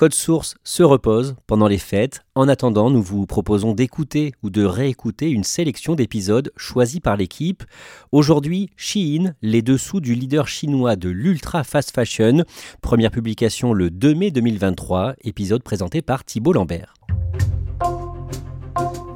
[0.00, 2.22] Code Source se repose pendant les fêtes.
[2.34, 7.64] En attendant, nous vous proposons d'écouter ou de réécouter une sélection d'épisodes choisis par l'équipe.
[8.10, 12.44] Aujourd'hui, Shein, les dessous du leader chinois de l'ultra fast fashion.
[12.80, 16.94] Première publication le 2 mai 2023, épisode présenté par Thibault Lambert.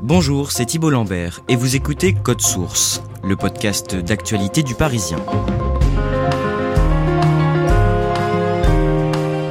[0.03, 5.17] Bonjour, c'est Thibault Lambert et vous écoutez Code Source, le podcast d'actualité du Parisien.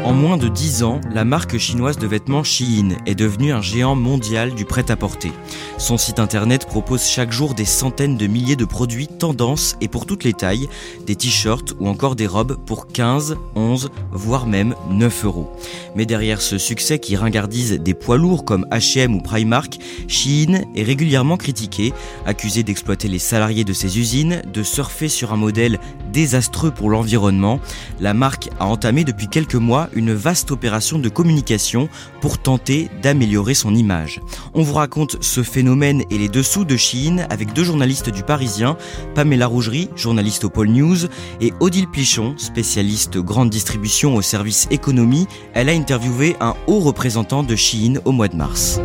[0.03, 3.95] En moins de 10 ans, la marque chinoise de vêtements Shein est devenue un géant
[3.95, 5.31] mondial du prêt-à-porter.
[5.77, 10.05] Son site internet propose chaque jour des centaines de milliers de produits tendances et pour
[10.05, 10.67] toutes les tailles,
[11.05, 15.49] des t-shirts ou encore des robes pour 15, 11, voire même 9 euros.
[15.95, 20.83] Mais derrière ce succès qui ringardise des poids lourds comme H&M ou Primark, Shein est
[20.83, 21.93] régulièrement critiqué,
[22.25, 25.79] accusé d'exploiter les salariés de ses usines, de surfer sur un modèle
[26.13, 27.59] désastreux pour l'environnement.
[27.99, 31.89] La marque a entamé depuis quelques mois une vaste opération de communication
[32.21, 34.21] pour tenter d'améliorer son image.
[34.53, 38.77] On vous raconte ce phénomène et les dessous de Chine avec deux journalistes du Parisien,
[39.15, 41.07] Pamela Rougerie, journaliste au Pôle News,
[41.41, 45.27] et Odile Plichon, spécialiste grande distribution au service économie.
[45.53, 48.79] Elle a interviewé un haut représentant de Chine au mois de mars.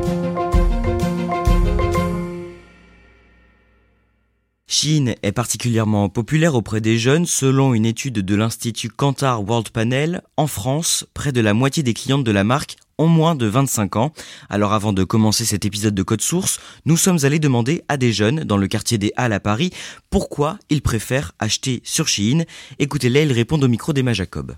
[4.71, 7.25] Chine est particulièrement populaire auprès des jeunes.
[7.25, 11.95] Selon une étude de l'Institut Kantar World Panel, en France, près de la moitié des
[11.95, 14.13] clientes de la marque ont moins de 25 ans.
[14.51, 18.13] Alors avant de commencer cet épisode de Code Source, nous sommes allés demander à des
[18.13, 19.71] jeunes dans le quartier des Halles à Paris
[20.11, 22.45] pourquoi ils préfèrent acheter sur Chine.
[22.79, 24.55] Écoutez-les, ils répondent au micro d'Emma Jacob.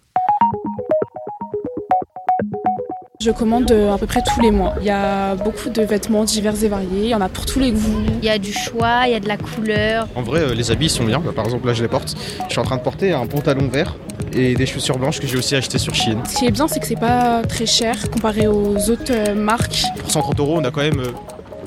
[3.22, 4.72] Je commande euh, à peu près tous les mois.
[4.80, 7.58] Il y a beaucoup de vêtements divers et variés, il y en a pour tous
[7.60, 8.02] les goûts.
[8.22, 10.08] Il y a du choix, il y a de la couleur.
[10.14, 11.20] En vrai, euh, les habits sont bien.
[11.20, 12.16] Bah, par exemple, là, je les porte.
[12.46, 13.94] Je suis en train de porter un pantalon vert
[14.32, 16.22] et des chaussures blanches que j'ai aussi acheté sur Chine.
[16.30, 19.82] Ce qui est bien, c'est que c'est pas très cher comparé aux autres euh, marques.
[19.98, 21.02] Pour 130 euros, on a quand même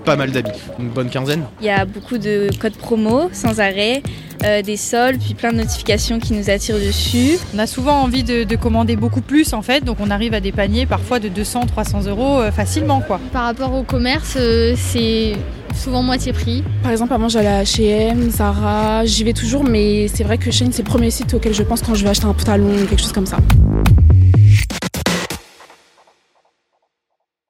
[0.05, 1.43] pas mal d'habits, une bonne quinzaine.
[1.61, 4.01] Il y a beaucoup de codes promo sans arrêt.
[4.43, 7.37] Euh, des soldes, puis plein de notifications qui nous attirent dessus.
[7.55, 10.51] On a souvent envie de, commander beaucoup plus en fait, donc on arrive à des
[10.51, 13.19] paniers parfois de 200, 300 euros euh, facilement quoi.
[13.31, 15.33] Par rapport au commerce, euh, c'est
[15.75, 16.63] souvent moitié prix.
[16.83, 20.69] Par exemple, avant j'allais à H&M, Zara, j'y vais toujours, mais c'est vrai que Shein
[20.71, 23.01] c'est le premier site auquel je pense quand je vais acheter un pantalon ou quelque
[23.01, 23.37] chose comme ça.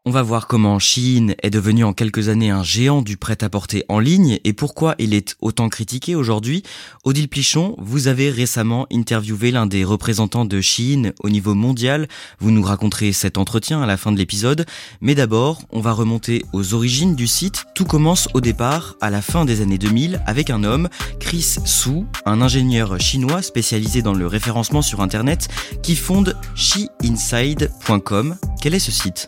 [0.05, 3.99] On va voir comment Shein est devenu en quelques années un géant du prêt-à-porter en
[3.99, 6.61] ligne et pourquoi il est autant critiqué aujourd'hui.
[7.05, 12.09] Odile Plichon, vous avez récemment interviewé l'un des représentants de Shein au niveau mondial.
[12.39, 14.65] Vous nous raconterez cet entretien à la fin de l'épisode.
[14.99, 17.63] Mais d'abord, on va remonter aux origines du site.
[17.73, 20.89] Tout commence au départ, à la fin des années 2000, avec un homme,
[21.21, 25.47] Chris Su, un ingénieur chinois spécialisé dans le référencement sur Internet,
[25.81, 28.35] qui fonde SheInside.com.
[28.61, 29.27] Quel est ce site?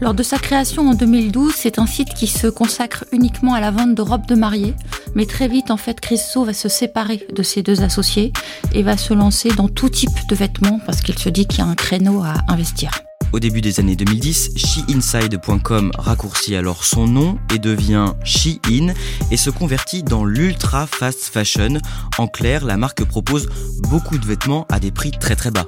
[0.00, 3.70] Lors de sa création en 2012, c'est un site qui se consacre uniquement à la
[3.70, 4.74] vente de robes de mariée.
[5.14, 8.32] Mais très vite, en fait, Christo va se séparer de ses deux associés
[8.72, 11.62] et va se lancer dans tout type de vêtements parce qu'il se dit qu'il y
[11.62, 12.90] a un créneau à investir.
[13.34, 18.94] Au début des années 2010, SheInside.com raccourcit alors son nom et devient Shein
[19.32, 21.80] et se convertit dans l'ultra fast fashion.
[22.16, 23.48] En clair, la marque propose
[23.88, 25.66] beaucoup de vêtements à des prix très très bas.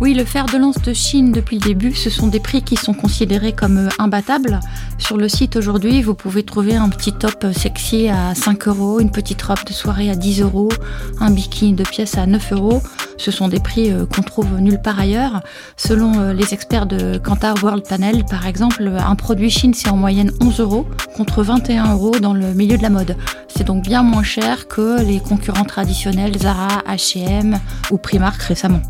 [0.00, 2.76] Oui, le fer de lance de Chine depuis le début, ce sont des prix qui
[2.76, 4.58] sont considérés comme euh, imbattables.
[4.98, 9.10] Sur le site aujourd'hui, vous pouvez trouver un petit top sexy à 5 euros, une
[9.10, 10.70] petite robe de soirée à 10 euros,
[11.20, 12.82] un bikini de pièce à 9 euros.
[13.16, 15.42] Ce sont des prix euh, qu'on trouve nulle part ailleurs.
[15.76, 19.96] Selon euh, les experts de Kantar World Panel, par exemple, un produit Chine, c'est en
[19.96, 23.16] moyenne 11 euros contre 21 euros dans le milieu de la mode.
[23.48, 27.58] C'est donc bien moins cher que les concurrents traditionnels Zara, H&M
[27.90, 28.82] ou Primark récemment.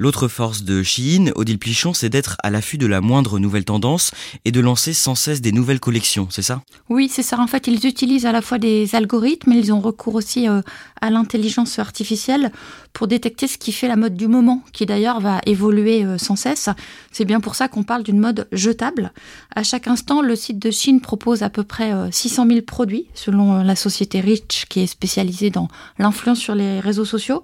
[0.00, 4.12] L'autre force de Shein, Odile Plichon, c'est d'être à l'affût de la moindre nouvelle tendance
[4.46, 6.62] et de lancer sans cesse des nouvelles collections, c'est ça?
[6.88, 7.38] Oui, c'est ça.
[7.38, 10.62] En fait, ils utilisent à la fois des algorithmes, mais ils ont recours aussi euh,
[11.02, 12.50] à l'intelligence artificielle
[12.92, 16.36] pour détecter ce qui fait la mode du moment, qui d'ailleurs va évoluer euh, sans
[16.36, 16.68] cesse.
[17.12, 19.12] C'est bien pour ça qu'on parle d'une mode jetable.
[19.54, 23.06] À chaque instant, le site de Chine propose à peu près 600 euh, 000 produits,
[23.14, 27.42] selon la société Rich, qui est spécialisée dans l'influence sur les réseaux sociaux.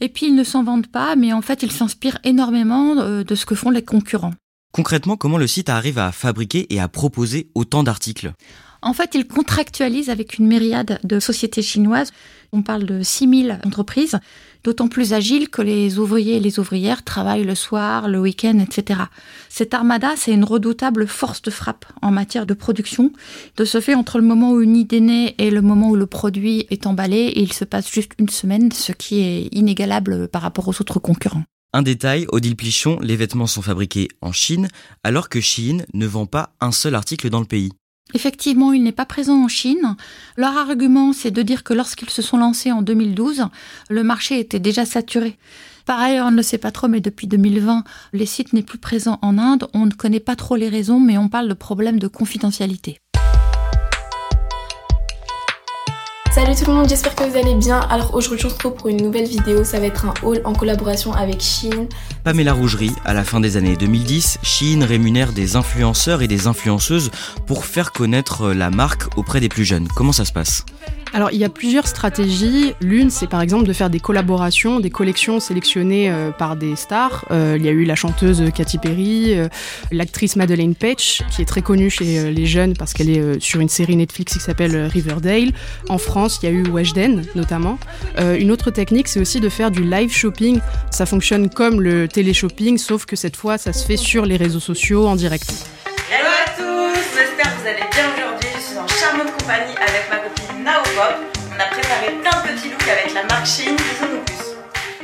[0.00, 3.34] Et puis, ils ne s'en vendent pas, mais en fait, ils s'inspirent énormément euh, de
[3.34, 4.34] ce que font les concurrents.
[4.72, 8.32] Concrètement, comment le site arrive à fabriquer et à proposer autant d'articles?
[8.82, 12.12] En fait, il contractualise avec une myriade de sociétés chinoises.
[12.52, 14.18] On parle de 6000 entreprises,
[14.64, 19.00] d'autant plus agiles que les ouvriers et les ouvrières travaillent le soir, le week-end, etc.
[19.48, 23.12] Cette armada, c'est une redoutable force de frappe en matière de production.
[23.56, 26.06] De ce fait, entre le moment où une idée naît et le moment où le
[26.06, 30.68] produit est emballé, il se passe juste une semaine, ce qui est inégalable par rapport
[30.68, 31.44] aux autres concurrents.
[31.72, 34.68] Un détail, Odile Plichon, les vêtements sont fabriqués en Chine,
[35.04, 37.70] alors que Chine ne vend pas un seul article dans le pays.
[38.14, 39.96] Effectivement, il n'est pas présent en Chine.
[40.36, 43.46] Leur argument, c'est de dire que lorsqu'ils se sont lancés en 2012,
[43.90, 45.36] le marché était déjà saturé.
[45.86, 49.18] Pareil, on ne le sait pas trop, mais depuis 2020, les sites n'est plus présent
[49.22, 49.68] en Inde.
[49.74, 53.00] On ne connaît pas trop les raisons, mais on parle de problèmes de confidentialité.
[56.36, 57.80] Salut tout le monde, j'espère que vous allez bien.
[57.88, 60.52] Alors aujourd'hui on se retrouve pour une nouvelle vidéo, ça va être un haul en
[60.52, 61.88] collaboration avec Shein.
[62.26, 67.12] Pamela Rougerie, à la fin des années 2010, Shein rémunère des influenceurs et des influenceuses
[67.46, 69.86] pour faire connaître la marque auprès des plus jeunes.
[69.86, 70.66] Comment ça se passe?
[71.16, 72.74] Alors il y a plusieurs stratégies.
[72.82, 77.24] L'une, c'est par exemple de faire des collaborations, des collections sélectionnées euh, par des stars.
[77.30, 79.48] Euh, il y a eu la chanteuse Katy Perry, euh,
[79.92, 83.68] l'actrice Madeleine Page, qui est très connue chez les jeunes parce qu'elle est sur une
[83.70, 85.52] série Netflix qui s'appelle Riverdale.
[85.88, 87.78] En France, il y a eu Weshden notamment.
[88.18, 90.60] une autre technique, c'est aussi de faire du live shopping.
[90.90, 94.60] Ça fonctionne comme le télé-shopping, sauf que cette fois, ça se fait sur les réseaux
[94.60, 95.52] sociaux en direct.
[96.10, 98.48] Hello à tous, j'espère que vous allez bien aujourd'hui.
[98.54, 102.88] Je suis en charmante compagnie avec ma copine on a préparé plein de petits looks
[102.88, 103.46] avec la marque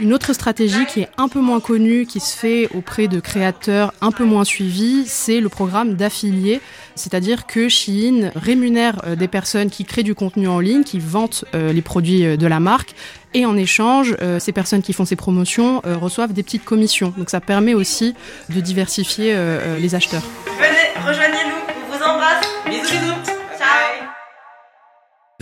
[0.02, 3.94] Une autre stratégie qui est un peu moins connue, qui se fait auprès de créateurs
[4.00, 6.60] un peu moins suivis, c'est le programme d'affiliés.
[6.96, 11.44] C'est-à-dire que Shein rémunère euh, des personnes qui créent du contenu en ligne, qui vantent
[11.54, 12.96] euh, les produits euh, de la marque,
[13.32, 17.14] et en échange, ces personnes qui font ces promotions reçoivent des petites commissions.
[17.16, 18.14] Donc ça permet aussi
[18.50, 19.34] de diversifier
[19.80, 20.22] les acheteurs.
[20.58, 22.44] Venez, rejoignez-nous, on vous embrasse.
[22.66, 23.32] Bisous, bisous.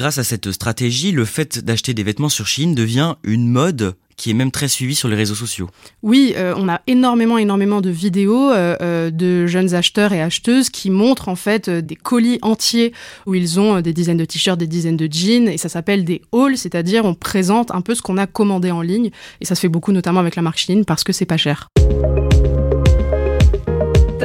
[0.00, 4.30] Grâce à cette stratégie, le fait d'acheter des vêtements sur Chine devient une mode qui
[4.30, 5.70] est même très suivie sur les réseaux sociaux.
[6.02, 10.68] Oui, euh, on a énormément, énormément de vidéos euh, euh, de jeunes acheteurs et acheteuses
[10.68, 12.92] qui montrent en fait des colis entiers
[13.24, 16.20] où ils ont des dizaines de t-shirts, des dizaines de jeans, et ça s'appelle des
[16.32, 19.60] hauls, c'est-à-dire on présente un peu ce qu'on a commandé en ligne, et ça se
[19.62, 21.68] fait beaucoup notamment avec la marque Chine parce que c'est pas cher.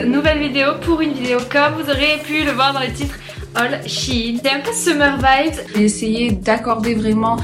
[0.06, 3.16] Nouvelle vidéo pour une vidéo comme vous aurez pu le voir dans les titres
[3.56, 4.40] All Shein.
[4.44, 5.60] C'est un peu summer vibes.
[5.74, 7.38] J'ai essayé d'accorder vraiment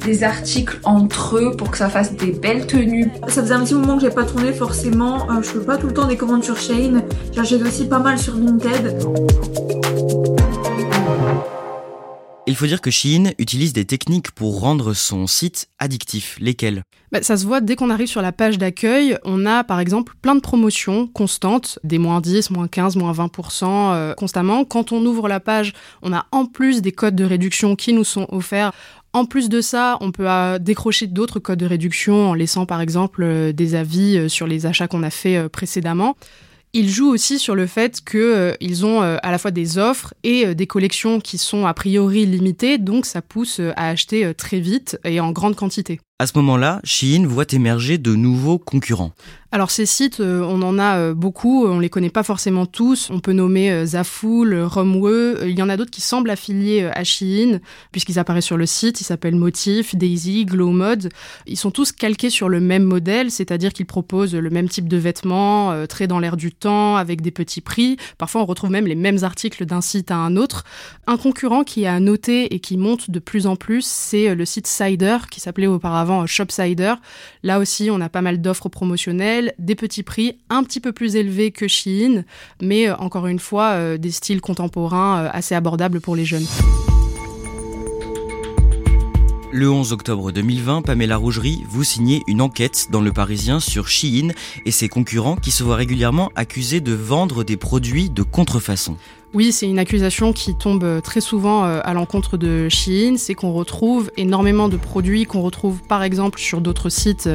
[0.00, 3.10] des articles entre eux pour que ça fasse des belles tenues.
[3.28, 5.30] Ça faisait un petit moment que j'ai pas tourné forcément.
[5.30, 7.02] Euh, je fais pas tout le temps des commandes sur Shein.
[7.32, 8.98] J'achète aussi pas mal sur Vinted.
[12.46, 16.36] Il faut dire que Shein utilise des techniques pour rendre son site addictif.
[16.40, 16.82] Lesquelles?
[17.10, 19.16] Bah, Ça se voit dès qu'on arrive sur la page d'accueil.
[19.24, 23.64] On a par exemple plein de promotions constantes, des moins 10, moins 15, moins 20%
[23.64, 24.66] euh, constamment.
[24.66, 25.72] Quand on ouvre la page,
[26.02, 28.72] on a en plus des codes de réduction qui nous sont offerts.
[29.14, 32.82] En plus de ça, on peut euh, décrocher d'autres codes de réduction en laissant par
[32.82, 36.16] exemple euh, des avis sur les achats qu'on a fait précédemment.
[36.76, 40.12] Ils jouent aussi sur le fait qu'ils euh, ont euh, à la fois des offres
[40.24, 44.58] et euh, des collections qui sont a priori limitées, donc ça pousse à acheter très
[44.58, 46.00] vite et en grande quantité.
[46.20, 49.10] À ce moment-là, Shein voit émerger de nouveaux concurrents.
[49.50, 53.08] Alors ces sites, euh, on en a euh, beaucoup, on les connaît pas forcément tous.
[53.10, 55.38] On peut nommer euh, Zafoul, Romwe.
[55.44, 57.60] Il y en a d'autres qui semblent affiliés à Shein,
[57.92, 59.00] puisqu'ils apparaissent sur le site.
[59.00, 61.08] Ils s'appellent Motif, Daisy, Glow Mode.
[61.46, 64.96] Ils sont tous calqués sur le même modèle, c'est-à-dire qu'ils proposent le même type de
[64.96, 67.96] vêtements, très dans l'air du temps, avec des petits prix.
[68.18, 70.64] Parfois, on retrouve même les mêmes articles d'un site à un autre.
[71.06, 74.66] Un concurrent qui a noté et qui monte de plus en plus, c'est le site
[74.66, 76.94] Cider, qui s'appelait auparavant Shopsider.
[77.42, 81.16] Là aussi, on a pas mal d'offres promotionnelles des petits prix un petit peu plus
[81.16, 82.24] élevés que Shein,
[82.62, 86.46] mais euh, encore une fois, euh, des styles contemporains euh, assez abordables pour les jeunes.
[89.56, 94.30] Le 11 octobre 2020, Pamela Rougerie, vous signez une enquête dans Le Parisien sur Shein
[94.66, 98.96] et ses concurrents qui se voient régulièrement accusés de vendre des produits de contrefaçon.
[99.34, 104.12] Oui, c'est une accusation qui tombe très souvent à l'encontre de Shein, c'est qu'on retrouve
[104.16, 107.28] énormément de produits qu'on retrouve par exemple sur d'autres sites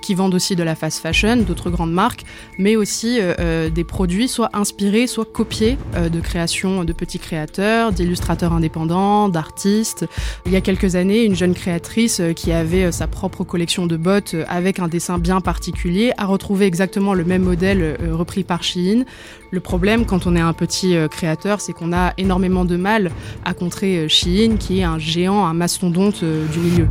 [0.00, 2.24] qui vendent aussi de la fast fashion, d'autres grandes marques,
[2.58, 7.18] mais aussi euh, euh, des produits soit inspirés, soit copiés euh, de créations de petits
[7.18, 10.06] créateurs, d'illustrateurs indépendants, d'artistes.
[10.46, 14.34] Il y a quelques années, une jeune créatrice qui avait sa propre collection de bottes
[14.48, 19.04] avec un dessin bien particulier a retrouvé exactement le même modèle repris par Shein.
[19.50, 23.10] Le problème quand on est un petit créateur, c'est qu'on a énormément de mal
[23.44, 26.88] à contrer Shein, qui est un géant, un mastodonte du milieu.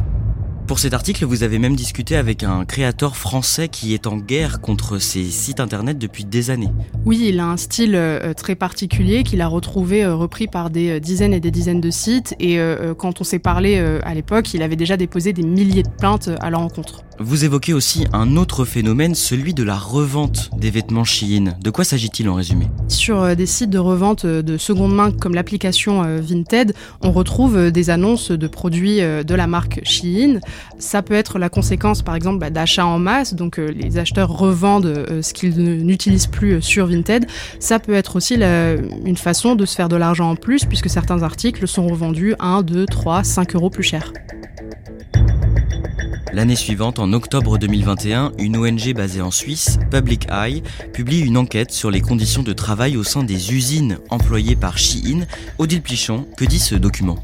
[0.69, 4.61] Pour cet article, vous avez même discuté avec un créateur français qui est en guerre
[4.61, 6.69] contre ces sites internet depuis des années.
[7.07, 10.91] Oui, il a un style euh, très particulier qu'il a retrouvé euh, repris par des
[10.91, 12.35] euh, dizaines et des dizaines de sites.
[12.39, 12.59] Et
[12.99, 16.51] quand on s'est parlé à l'époque, il avait déjà déposé des milliers de plaintes à
[16.51, 17.01] leur encontre.
[17.19, 21.55] Vous évoquez aussi un autre phénomène, celui de la revente des vêtements Shein.
[21.61, 22.67] De quoi s'agit-il en résumé?
[22.87, 28.31] Sur des sites de revente de seconde main comme l'application Vinted, on retrouve des annonces
[28.31, 30.39] de produits de la marque Shein.
[30.77, 34.29] Ça peut être la conséquence, par exemple, bah, d'achats en masse, donc euh, les acheteurs
[34.29, 37.25] revendent euh, ce qu'ils n'utilisent plus euh, sur Vinted.
[37.59, 41.23] Ça peut être aussi une façon de se faire de l'argent en plus, puisque certains
[41.23, 44.13] articles sont revendus 1, 2, 3, 5 euros plus cher.
[46.31, 50.61] L'année suivante, en octobre 2021, une ONG basée en Suisse, Public Eye,
[50.93, 55.25] publie une enquête sur les conditions de travail au sein des usines employées par Shein.
[55.57, 57.17] Odile Plichon, que dit ce document?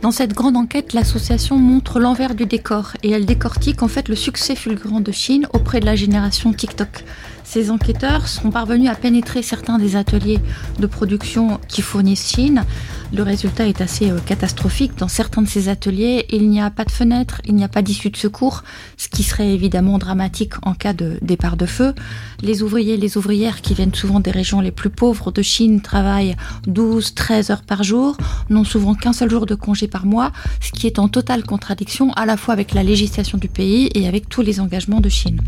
[0.00, 4.14] Dans cette grande enquête, l'association montre l'envers du décor et elle décortique en fait le
[4.14, 7.04] succès fulgurant de Chine auprès de la génération TikTok.
[7.50, 10.38] Ces enquêteurs sont parvenus à pénétrer certains des ateliers
[10.78, 12.62] de production qui fournissent Chine.
[13.10, 14.98] Le résultat est assez euh, catastrophique.
[14.98, 17.80] Dans certains de ces ateliers, il n'y a pas de fenêtre, il n'y a pas
[17.80, 18.64] d'issue de secours,
[18.98, 21.94] ce qui serait évidemment dramatique en cas de départ de feu.
[22.42, 25.80] Les ouvriers et les ouvrières qui viennent souvent des régions les plus pauvres de Chine
[25.80, 26.36] travaillent
[26.66, 28.18] 12, 13 heures par jour,
[28.50, 32.12] n'ont souvent qu'un seul jour de congé par mois, ce qui est en totale contradiction
[32.12, 35.40] à la fois avec la législation du pays et avec tous les engagements de Chine.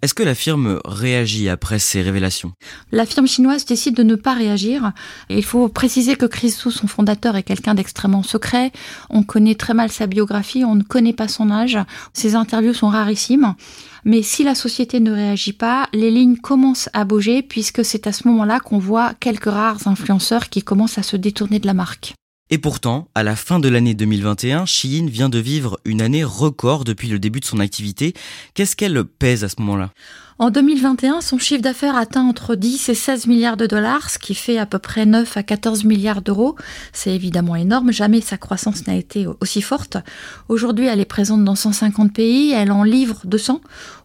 [0.00, 2.52] Est-ce que la firme réagit après ces révélations?
[2.92, 4.92] La firme chinoise décide de ne pas réagir.
[5.28, 8.70] Il faut préciser que Chris son fondateur, est quelqu'un d'extrêmement secret.
[9.10, 11.78] On connaît très mal sa biographie, on ne connaît pas son âge.
[12.12, 13.56] Ses interviews sont rarissimes.
[14.04, 18.12] Mais si la société ne réagit pas, les lignes commencent à bouger puisque c'est à
[18.12, 22.14] ce moment-là qu'on voit quelques rares influenceurs qui commencent à se détourner de la marque.
[22.50, 26.84] Et pourtant, à la fin de l'année 2021, Shein vient de vivre une année record
[26.84, 28.14] depuis le début de son activité.
[28.54, 29.92] Qu'est-ce qu'elle pèse à ce moment-là?
[30.38, 34.34] En 2021, son chiffre d'affaires atteint entre 10 et 16 milliards de dollars, ce qui
[34.34, 36.54] fait à peu près 9 à 14 milliards d'euros.
[36.92, 39.96] C'est évidemment énorme, jamais sa croissance n'a été aussi forte.
[40.48, 43.60] Aujourd'hui, elle est présente dans 150 pays, elle en livre 200.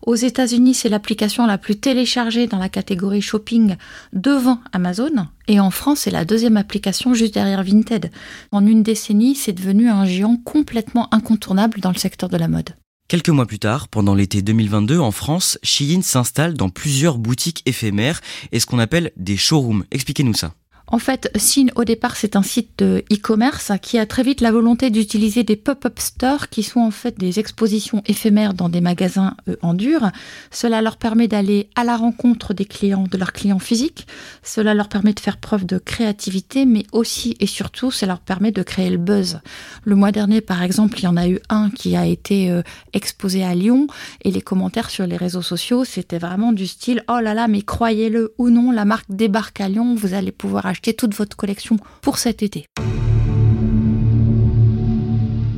[0.06, 3.76] Aux États-Unis, c'est l'application la plus téléchargée dans la catégorie shopping
[4.12, 5.28] devant Amazon.
[5.48, 8.10] Et en France, c'est la deuxième application juste derrière Vinted.
[8.52, 12.72] En une décennie, c'est devenu un géant complètement incontournable dans le secteur de la mode.
[13.08, 18.22] Quelques mois plus tard, pendant l'été 2022, en France, Shein s'installe dans plusieurs boutiques éphémères
[18.52, 19.86] et ce qu'on appelle des showrooms.
[19.92, 20.56] Expliquez-nous ça.
[20.88, 24.52] En fait, Sin, au départ, c'est un site de e-commerce qui a très vite la
[24.52, 29.36] volonté d'utiliser des pop-up stores qui sont en fait des expositions éphémères dans des magasins
[29.48, 30.12] euh, en dur.
[30.52, 34.08] Cela leur permet d'aller à la rencontre des clients, de leurs clients physiques.
[34.44, 38.52] Cela leur permet de faire preuve de créativité, mais aussi et surtout, ça leur permet
[38.52, 39.40] de créer le buzz.
[39.86, 42.62] Le mois dernier, par exemple, il y en a eu un qui a été euh,
[42.92, 43.88] exposé à Lyon
[44.24, 47.62] et les commentaires sur les réseaux sociaux, c'était vraiment du style, oh là là, mais
[47.62, 51.78] croyez-le ou non, la marque débarque à Lyon, vous allez pouvoir acheter toute votre collection
[52.02, 52.66] pour cet été.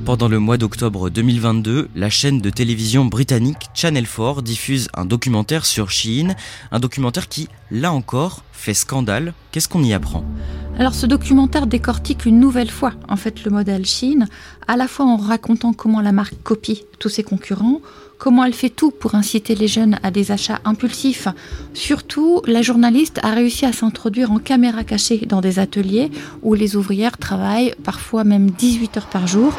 [0.03, 5.65] Pendant le mois d'octobre 2022, la chaîne de télévision britannique Channel 4 diffuse un documentaire
[5.65, 6.35] sur Shein,
[6.71, 9.33] un documentaire qui, là encore, fait scandale.
[9.51, 10.23] Qu'est-ce qu'on y apprend?
[10.77, 14.27] Alors ce documentaire décortique une nouvelle fois en fait le modèle Shein,
[14.67, 17.79] à la fois en racontant comment la marque copie tous ses concurrents,
[18.17, 21.27] comment elle fait tout pour inciter les jeunes à des achats impulsifs.
[21.73, 26.75] Surtout, la journaliste a réussi à s'introduire en caméra cachée dans des ateliers où les
[26.75, 29.53] ouvrières travaillent parfois même 18 heures par jour.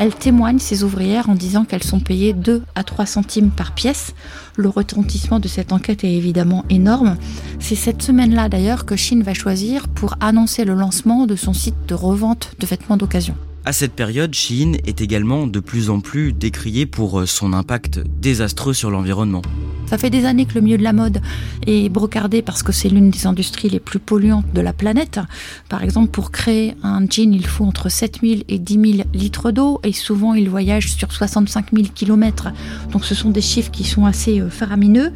[0.00, 4.14] Elle témoigne, ces ouvrières, en disant qu'elles sont payées 2 à 3 centimes par pièce.
[4.56, 7.18] Le retentissement de cette enquête est évidemment énorme.
[7.58, 11.76] C'est cette semaine-là d'ailleurs que Chine va choisir pour annoncer le lancement de son site
[11.86, 13.34] de revente de vêtements d'occasion.
[13.66, 18.72] À cette période, Shein est également de plus en plus décrié pour son impact désastreux
[18.72, 19.42] sur l'environnement.
[19.90, 21.20] Ça fait des années que le milieu de la mode
[21.66, 25.18] est brocardé parce que c'est l'une des industries les plus polluantes de la planète.
[25.68, 29.80] Par exemple, pour créer un jean, il faut entre 7000 et 10 000 litres d'eau
[29.82, 32.50] et souvent il voyage sur 65 000 km.
[32.92, 35.12] Donc ce sont des chiffres qui sont assez euh, faramineux.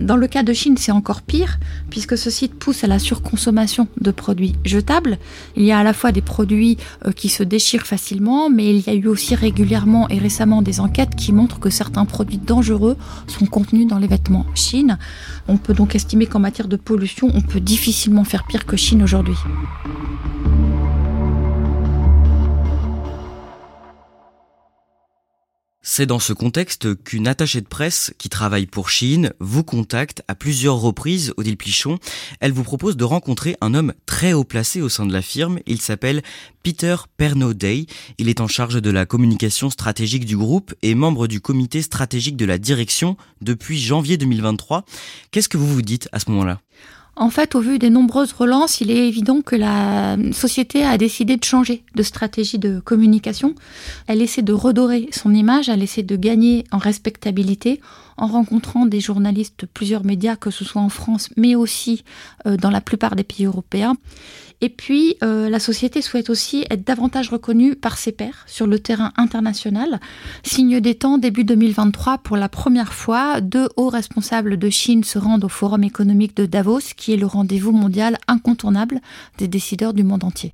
[0.00, 3.86] Dans le cas de Chine, c'est encore pire, puisque ce site pousse à la surconsommation
[4.00, 5.18] de produits jetables.
[5.56, 8.86] Il y a à la fois des produits euh, qui se déchirent facilement, mais il
[8.86, 12.96] y a eu aussi régulièrement et récemment des enquêtes qui montrent que certains produits dangereux
[13.26, 14.98] sont contenus dans les vêtements Chine.
[15.48, 19.02] On peut donc estimer qu'en matière de pollution, on peut difficilement faire pire que Chine
[19.02, 19.36] aujourd'hui.
[25.86, 30.34] C'est dans ce contexte qu'une attachée de presse qui travaille pour Chine vous contacte à
[30.34, 31.98] plusieurs reprises, Odile Plichon.
[32.40, 35.58] Elle vous propose de rencontrer un homme très haut placé au sein de la firme.
[35.66, 36.22] Il s'appelle
[36.62, 37.84] Peter Pernodey.
[38.16, 42.38] Il est en charge de la communication stratégique du groupe et membre du comité stratégique
[42.38, 44.86] de la direction depuis janvier 2023.
[45.32, 46.62] Qu'est-ce que vous vous dites à ce moment-là?
[47.16, 51.36] En fait, au vu des nombreuses relances, il est évident que la société a décidé
[51.36, 53.54] de changer de stratégie de communication.
[54.06, 57.80] Elle essaie de redorer son image, elle essaie de gagner en respectabilité
[58.16, 62.04] en rencontrant des journalistes de plusieurs médias, que ce soit en France, mais aussi
[62.46, 63.96] euh, dans la plupart des pays européens.
[64.64, 68.78] Et puis, euh, la société souhaite aussi être davantage reconnue par ses pairs sur le
[68.78, 70.00] terrain international.
[70.42, 75.18] Signe des temps, début 2023, pour la première fois, deux hauts responsables de Chine se
[75.18, 79.02] rendent au Forum économique de Davos, qui est le rendez-vous mondial incontournable
[79.36, 80.50] des décideurs du monde entier.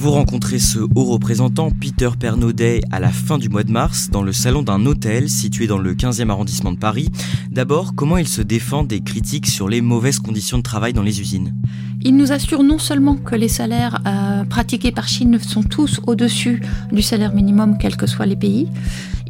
[0.00, 4.22] Vous rencontrez ce haut représentant, Peter Pernaudet, à la fin du mois de mars, dans
[4.22, 7.10] le salon d'un hôtel situé dans le 15e arrondissement de Paris.
[7.50, 11.20] D'abord, comment il se défend des critiques sur les mauvaises conditions de travail dans les
[11.20, 11.54] usines?
[12.02, 16.62] Il nous assure non seulement que les salaires euh, pratiqués par Chine sont tous au-dessus
[16.92, 18.68] du salaire minimum, quels que soient les pays,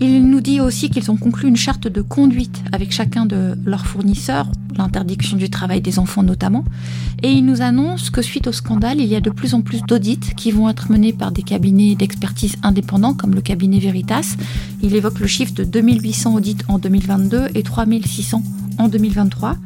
[0.03, 3.87] il nous dit aussi qu'ils ont conclu une charte de conduite avec chacun de leurs
[3.87, 6.65] fournisseurs, l'interdiction du travail des enfants notamment,
[7.23, 9.83] et il nous annonce que suite au scandale, il y a de plus en plus
[9.83, 14.37] d'audits qui vont être menés par des cabinets d'expertise indépendants comme le cabinet Veritas.
[14.83, 18.43] Il évoque le chiffre de 2800 audits en 2022 et 3600
[18.81, 19.57] en 2023.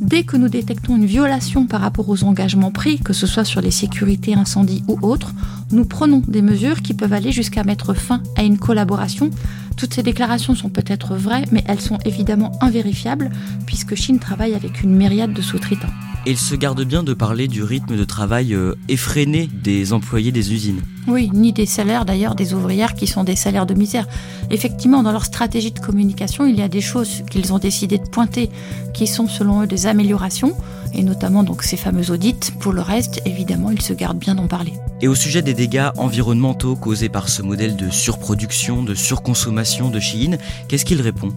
[0.00, 3.60] Dès que nous détectons une violation par rapport aux engagements pris, que ce soit sur
[3.60, 5.32] les sécurités, incendies ou autres,
[5.72, 9.30] nous prenons des mesures qui peuvent aller jusqu'à mettre fin à une collaboration.
[9.76, 13.30] Toutes ces déclarations sont peut-être vraies, mais elles sont évidemment invérifiables,
[13.66, 16.07] puisque Chine travaille avec une myriade de sous-traitants.
[16.26, 20.32] Et il se garde bien de parler du rythme de travail euh, effréné des employés
[20.32, 20.82] des usines.
[21.06, 24.06] Oui, ni des salaires d'ailleurs des ouvrières qui sont des salaires de misère.
[24.50, 28.06] Effectivement, dans leur stratégie de communication, il y a des choses qu'ils ont décidé de
[28.06, 28.50] pointer
[28.92, 30.54] qui sont selon eux des améliorations,
[30.92, 32.52] et notamment donc ces fameux audits.
[32.60, 34.74] Pour le reste, évidemment, ils se gardent bien d'en parler.
[35.00, 40.00] Et au sujet des dégâts environnementaux causés par ce modèle de surproduction, de surconsommation de
[40.00, 41.32] Chine, qu'est-ce qu'il répond?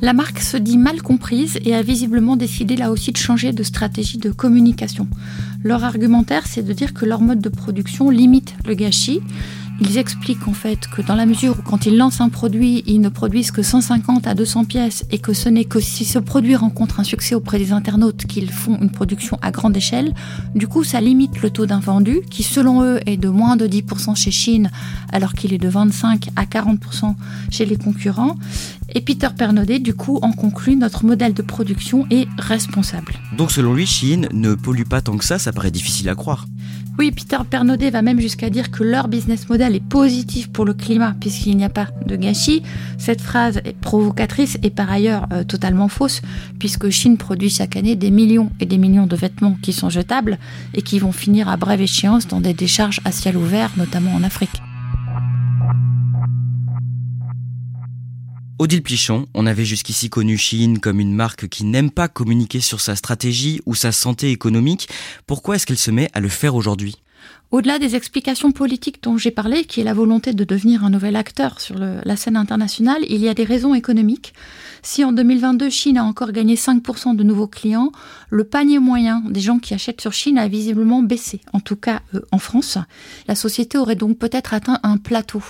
[0.00, 3.62] La marque se dit mal comprise et a visiblement décidé là aussi de changer de
[3.62, 5.08] stratégie de communication.
[5.64, 9.20] Leur argumentaire, c'est de dire que leur mode de production limite le gâchis
[9.80, 13.00] ils expliquent en fait que dans la mesure où quand ils lancent un produit, ils
[13.00, 16.56] ne produisent que 150 à 200 pièces et que ce n'est que si ce produit
[16.56, 20.14] rencontre un succès auprès des internautes qu'ils font une production à grande échelle,
[20.54, 24.16] du coup ça limite le taux d'invendu qui selon eux est de moins de 10%
[24.16, 24.70] chez Chine
[25.12, 27.14] alors qu'il est de 25 à 40%
[27.50, 28.36] chez les concurrents.
[28.94, 33.14] Et Peter Pernaudet, du coup, en conclut, notre modèle de production est responsable.
[33.36, 36.46] Donc selon lui, Chine ne pollue pas tant que ça, ça paraît difficile à croire.
[36.98, 40.74] Oui, Peter Pernaudet va même jusqu'à dire que leur business model est positif pour le
[40.74, 42.64] climat puisqu'il n'y a pas de gâchis.
[42.98, 46.22] Cette phrase est provocatrice et par ailleurs euh, totalement fausse
[46.58, 50.38] puisque Chine produit chaque année des millions et des millions de vêtements qui sont jetables
[50.74, 54.24] et qui vont finir à brève échéance dans des décharges à ciel ouvert, notamment en
[54.24, 54.60] Afrique.
[58.60, 62.80] Odile Plichon, on avait jusqu'ici connu Shein comme une marque qui n'aime pas communiquer sur
[62.80, 64.88] sa stratégie ou sa santé économique.
[65.28, 66.96] Pourquoi est-ce qu'elle se met à le faire aujourd'hui?
[67.50, 71.16] Au-delà des explications politiques dont j'ai parlé, qui est la volonté de devenir un nouvel
[71.16, 74.34] acteur sur la scène internationale, il y a des raisons économiques.
[74.82, 77.90] Si en 2022, Chine a encore gagné 5% de nouveaux clients,
[78.28, 82.02] le panier moyen des gens qui achètent sur Chine a visiblement baissé, en tout cas
[82.14, 82.76] euh, en France.
[83.26, 85.42] La société aurait donc peut-être atteint un plateau.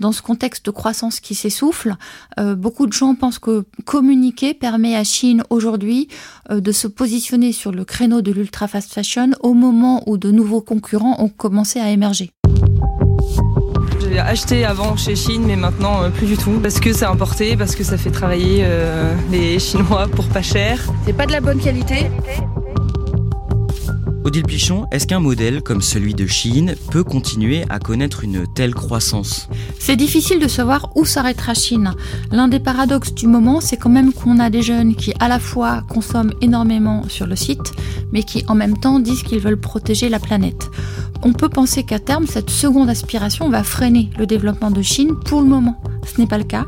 [0.00, 1.96] Dans ce contexte de croissance qui s'essouffle,
[2.38, 6.08] euh, beaucoup de gens pensent que communiquer permet à Chine aujourd'hui
[6.50, 10.30] euh, de se positionner sur le créneau de l'ultra fast fashion au moment où de
[10.30, 12.32] nouveaux concurrents ont commencé à émerger.
[14.10, 16.58] J'ai acheté avant chez Chine, mais maintenant euh, plus du tout.
[16.62, 20.80] Parce que c'est importé, parce que ça fait travailler euh, les Chinois pour pas cher.
[21.04, 22.10] C'est pas de la bonne qualité.
[24.22, 28.74] Odile Pichon, est-ce qu'un modèle comme celui de Chine peut continuer à connaître une telle
[28.74, 29.48] croissance?
[29.78, 31.94] C'est difficile de savoir où s'arrêtera Chine.
[32.30, 35.38] L'un des paradoxes du moment, c'est quand même qu'on a des jeunes qui à la
[35.38, 37.72] fois consomment énormément sur le site,
[38.12, 40.68] mais qui en même temps disent qu'ils veulent protéger la planète.
[41.22, 45.42] On peut penser qu'à terme, cette seconde aspiration va freiner le développement de Chine pour
[45.42, 45.80] le moment.
[46.06, 46.64] Ce n'est pas le cas,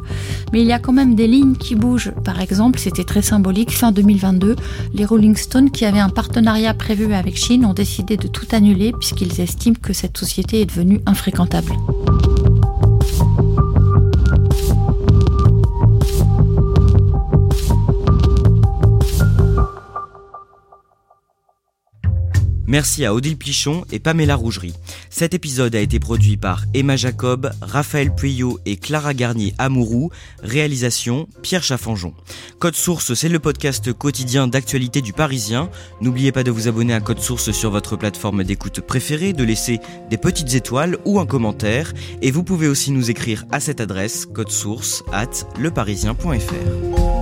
[0.53, 2.13] mais il y a quand même des lignes qui bougent.
[2.25, 4.57] Par exemple, c'était très symbolique, fin 2022,
[4.93, 8.93] les Rolling Stones qui avaient un partenariat prévu avec Chine ont décidé de tout annuler
[8.93, 11.73] puisqu'ils estiment que cette société est devenue infréquentable.
[22.73, 24.73] Merci à Odile Plichon et Pamela Rougerie.
[25.11, 30.11] Cet épisode a été produit par Emma Jacob, Raphaël Pueyo et Clara Garnier Amourou.
[30.43, 32.15] Réalisation Pierre Chaffanjon.
[32.61, 35.69] Code Source, c'est le podcast quotidien d'actualité du Parisien.
[36.01, 39.79] N'oubliez pas de vous abonner à Code Source sur votre plateforme d'écoute préférée, de laisser
[40.09, 41.93] des petites étoiles ou un commentaire.
[42.23, 47.22] Et vous pouvez aussi nous écrire à cette adresse code source at leparisien.fr.